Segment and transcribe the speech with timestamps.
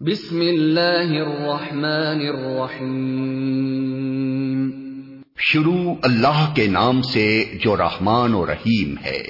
[0.00, 4.70] بسم اللہ الرحمن الرحیم۔
[5.38, 9.22] شروع اللہ کے نام سے جو رحمان و رحیم ہے۔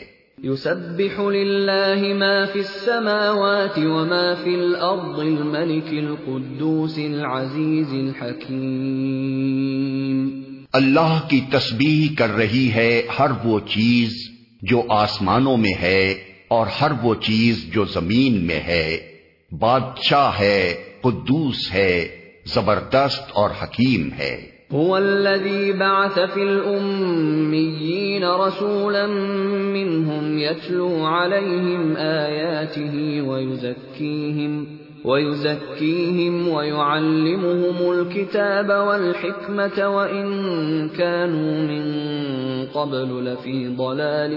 [0.43, 10.43] یسبح للہ ما فی السماوات وما فی الارض الملک القدوس العزیز الحکیم۔
[10.73, 14.13] اللہ کی تسبیح کر رہی ہے ہر وہ چیز
[14.63, 16.15] جو آسمانوں میں ہے
[16.49, 19.16] اور ہر وہ چیز جو زمین میں ہے۔
[19.53, 22.09] بادشاہ ہے، قدوس ہے،
[22.45, 29.07] زبردست اور حکیم ہے۔ هو الذي بعث في الأميين رسولا
[29.73, 34.65] منهم يتلو عليهم آياته ويزكيهم
[35.05, 40.29] ويزكيهم ويعلمهم الكتاب والحكمة، وإن
[40.97, 41.93] كانوا من
[42.73, 44.37] قبل لفي ضلال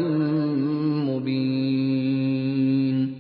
[1.10, 3.19] مبين۔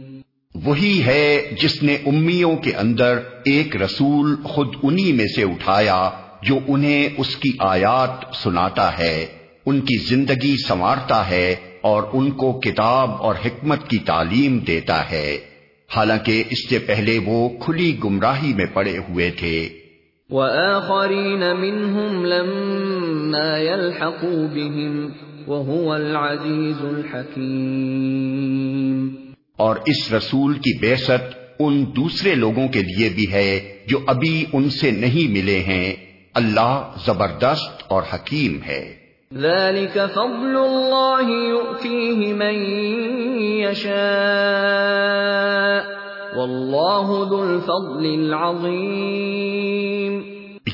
[0.66, 6.09] وہی ہے جس نے امیوں کے اندر ایک رسول خود انہی میں سے اٹھایا
[6.44, 9.26] جو انہیں اس کی آیات سناتا ہے،
[9.66, 15.38] ان کی زندگی سنوارتا ہے اور ان کو کتاب اور حکمت کی تعلیم دیتا ہے۔
[15.96, 19.70] حالانکہ اس سے پہلے وہ کھلی گمراہی میں پڑے ہوئے تھے۔
[20.29, 25.07] وآخرین منهم لما يلحقوا بهم
[25.48, 28.68] وهو العزیز الحکیم۔
[29.60, 34.70] اور اس رسول کی بیست ان دوسرے لوگوں کے لیے بھی ہے جو ابھی ان
[34.70, 35.93] سے نہیں ملے ہیں۔
[36.34, 38.96] اللہ زبردست اور حکیم ہے۔
[39.34, 42.55] ذلك فضل الله يؤتيه من
[43.71, 43.99] يشاء۔
[46.38, 50.21] والله ذو الفضل العظيم۔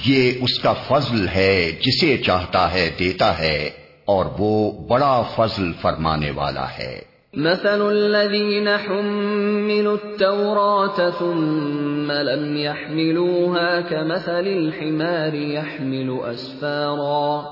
[0.06, 3.70] یہ اس کا فضل ہے جسے چاہتا ہے دیتا ہے
[4.06, 14.48] اور وہ بڑا فضل فرمانے والا ہے۔ مثل الذين حملوا التوراة ثم لم يحملوها كمثل
[14.48, 17.44] الحمار يحمل أسفارا.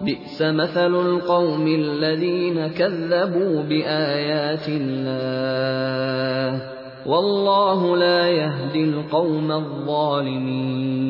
[0.00, 6.60] بئس مثل القوم الذين كذبوا بآيات الله.
[7.06, 11.02] والله لا يهدي القوم الظالمين.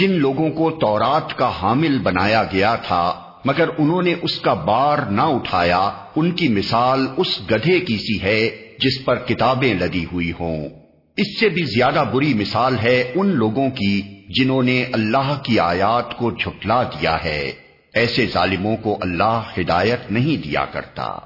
[0.00, 3.12] جن لوگوں کو تورات کا حامل بنایا گیا تھا
[3.44, 8.22] مگر انہوں نے اس کا بار نہ اٹھایا، ان کی مثال اس گدھے کی سی
[8.22, 10.68] ہے جس پر کتابیں لگی ہوئی ہوں۔
[11.16, 16.16] اس سے بھی زیادہ بری مثال ہے ان لوگوں کی جنہوں نے اللہ کی آیات
[16.16, 17.52] کو جھٹلا دیا ہے۔
[17.94, 21.18] ایسے ظالموں کو اللہ ہدایت نہیں دیا کرتا۔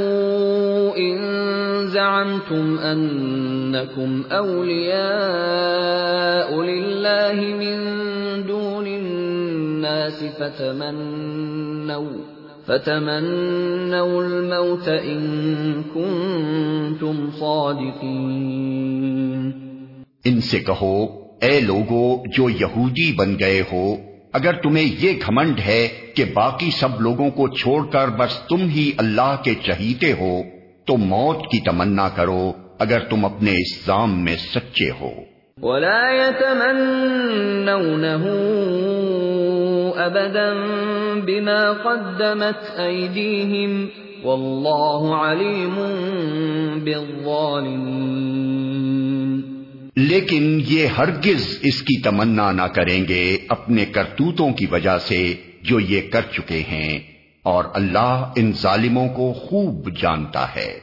[2.10, 2.80] زعمتم
[6.64, 7.84] لله من
[8.48, 12.12] دون الناس فتمنوا
[12.68, 14.90] فتمنوا الموت
[15.94, 19.52] كنتم صادقين.
[20.26, 21.08] ان سے کہو،
[21.42, 23.96] اے لوگو، جو یہودی بن گئے ہو،
[24.34, 28.92] اگر تمہیں یہ گھمنڈ ہے کہ باقی سب لوگوں کو چھوڑ کر بس تم ہی
[28.98, 30.42] اللہ کے چہیتے ہو
[30.90, 35.12] تو موت کی تمنا کرو اگر تم اپنے اسلام میں سچے ہو۔
[35.62, 36.70] ولا يتمنونه
[39.96, 40.54] ابدا
[41.26, 43.86] بما قدمت ايديهم
[44.24, 45.76] والله عليم
[46.84, 47.84] بالظالمين۔
[49.96, 55.80] لیکن یہ ہرگز اس کی تمنا نہ کریں گے اپنے کرتوتوں کی وجہ سے جو
[55.80, 60.80] یہ کر چکے ہیں۔ اور اللہ ان ظالموں کو خوب جانتا ہے۔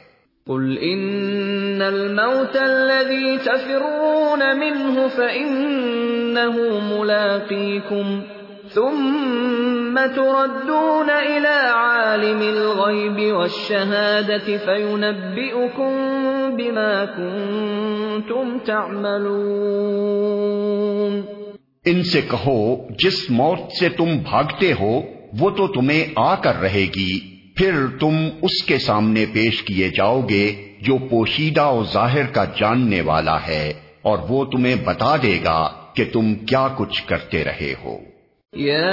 [0.46, 8.20] قل ان الموت الذي تفرون منه فانه ملاقيكم
[8.74, 15.92] ثم تردون الى عالم الغيب والشهاده فينبئكم
[16.56, 21.20] بما كنتم تعملون۔
[21.84, 25.00] ان سے کہو جس موت سے تم بھاگتے ہو
[25.40, 27.20] وہ تو تمہیں آ کر رہے گی۔
[27.56, 33.00] پھر تم اس کے سامنے پیش کیے جاؤ گے جو پوشیدہ و ظاہر کا جاننے
[33.00, 37.98] والا ہے، اور وہ تمہیں بتا دے گا کہ تم کیا کچھ کرتے رہے ہو۔
[38.52, 38.90] یا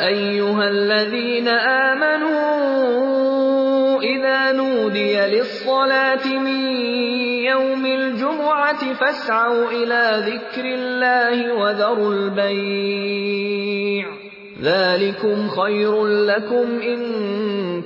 [0.00, 2.76] ایوہا الذین آمنوا
[4.02, 6.60] اذا نودی للصلاة من
[7.44, 14.25] يوم الجمعة فاسعوا الى ذکر اللہ وذروا البیع۔
[14.62, 17.02] ذلكم خير لكم ان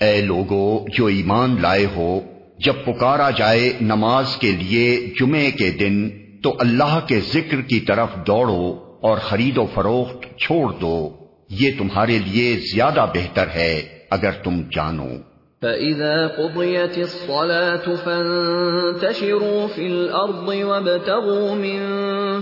[0.00, 2.20] اے لوگو، جو ایمان لائے ہو،
[2.58, 6.10] جب پکارا جائے نماز کے لیے جمعے کے دن،
[6.42, 11.10] تو اللہ کے ذکر کی طرف دوڑو اور خرید و فروخت چھوڑ دو۔
[11.50, 20.62] یہ تمہارے لیے زیادہ بہتر ہے، اگر تم جانو۔ فَإِذَا قُضِيَتِ الصَّلَاةُ فَانْتَشِرُوا فِي الْأَرْضِ
[20.62, 21.80] وَابْتَغُوا مِنْ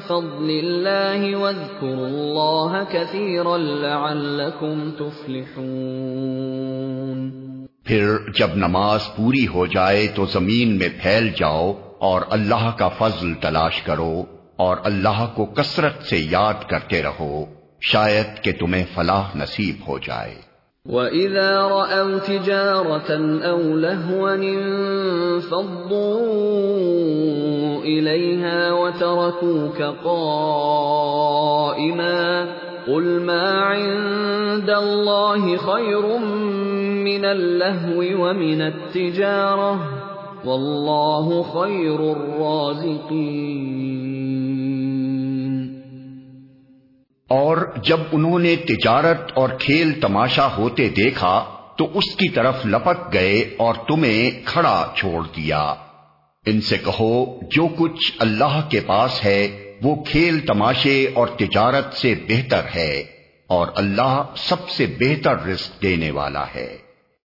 [0.06, 7.44] فَضْلِ اللَّهِ وَاذْكُرُوا اللَّهَ كَثِيرًا لَعَلَّكُمْ تُفْلِحُونَ
[7.84, 13.34] پھر جب نماز پوری ہو جائے تو زمین میں پھیل جاؤ اور اللہ کا فضل
[13.34, 14.24] تلاش کرو
[14.56, 17.44] اور اللہ کو کثرت سے یاد کرتے رہو،
[17.80, 20.53] شاید کہ تمہیں فلاح نصیب ہو جائے۔
[20.88, 25.80] وَإِذَا رَأَوْا تِجَارَةً أَوْ لَهْوًا انفضوا
[27.84, 31.04] إِلَيْهَا وَتَرَكُوكَ قَائِمًا
[32.86, 36.18] قُلْ مَا عِندَ اللَّهِ خَيْرٌ
[37.08, 39.78] مِّنَ اللَّهْوِ وَمِنَ التِّجَارَةِ
[40.44, 43.93] واللہ خیر الرازقین
[47.76, 51.44] جب انہوں نے تجارت اور کھیل تماشا ہوتے دیکھا،
[51.78, 55.74] تو اس کی طرف لپک گئے اور تمہیں کھڑا چھوڑ دیا۔
[56.46, 62.14] ان سے کہو، جو کچھ اللہ کے پاس ہے، وہ کھیل تماشے اور تجارت سے
[62.28, 63.04] بہتر ہے
[63.46, 66.83] اور اللہ سب سے بہتر رزق دینے والا ہے۔